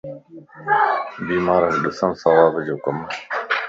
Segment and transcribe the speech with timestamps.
[1.27, 2.97] بيمارکَ ڏسڻ ثواب جو ڪمَ